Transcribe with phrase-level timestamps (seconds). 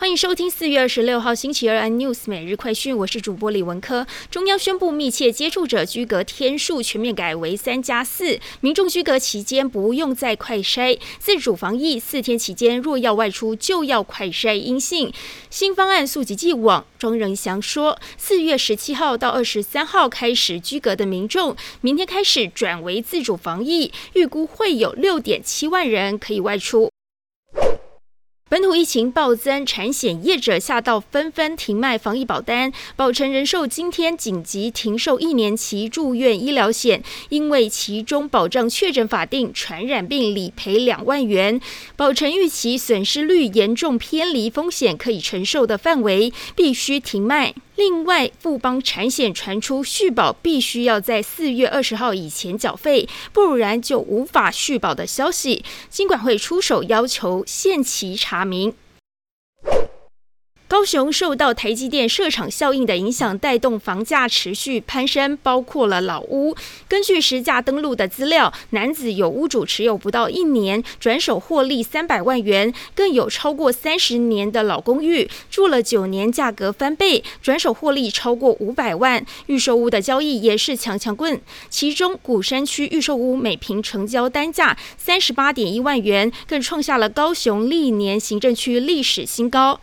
[0.00, 4.06] 欢迎收听四月二十六号星期二 iNews 每日快讯，我是主播李文科。
[4.30, 15.12] 中央宣布密切接触者居隔天数全面改为三加四，民众居隔期间不用再快筛，自主防疫四天期间若要外出就要快筛阴性。
[15.50, 26.90] 新方案溯及既往，庄仁祥说，四月十七号到二十三号开始居隔的民众，明天开始转为自主防疫，预估会有六点七万人可以外出。
[28.50, 32.72] 本土疫情暴增，产险业者下到纷纷停卖防疫保单。
[32.96, 41.60] 保成人寿今天紧急停售一年期住院医疗险，因为其中保障确诊法定传染病理赔两万元。
[41.94, 47.54] 保成预期损失率严重偏离风险可以承受的范围，必须停卖。
[47.80, 58.74] 另外，富邦产险传出续保必须要在四月二十号以前缴费，不然就无法续保的消息，金管会出手要求限期查明。
[60.70, 66.54] 高雄受到台积电设厂效应的影响，带动房价持续攀升，包括了老屋。
[66.86, 79.26] 根据实价登录的资料，男子有屋主持有不到一年，转手获利三百万元；更有超过三十年的老公寓，住了九年，价格翻倍，转手获利超过五百万。
[79.46, 89.80] 预售屋的交易也是强强棍，其中古山区预售屋每平成交单价三十八点一万元，更创下了高雄历年行政区历史新高。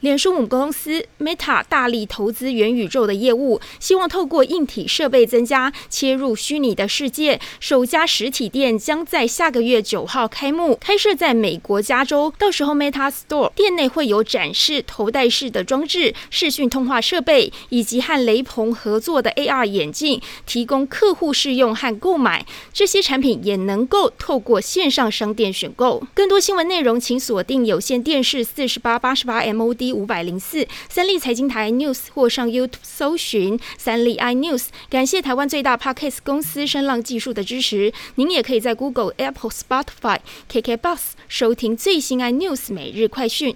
[0.00, 7.40] 脸书母公司 Meta 大力投资元宇宙的业务，希望透过硬体设备增加切入虚拟的世界。
[7.58, 12.32] 首家实体店将在下个月九号开幕，开设在美国加州。
[12.38, 22.46] 到时候 Meta Store 店内会有展示头戴式的装置、视讯通话设备，以及和雷朋合作的 AR 眼镜，提供客户试用和购买。
[22.72, 26.04] 这些产品也能够透过线上商店选购。
[26.14, 29.87] 更多新闻内容，请锁定有线电视四十八八十八 MOD。
[29.92, 37.92] 五百零四三立财经台 news 或上 YouTube 搜寻三立 i news，感谢台湾最大 Podcast 公司声浪技术的支持。
[38.14, 43.54] 您也可以在 Google、Apple、Spotify、KK Bus 收听最新 i news 每日快讯。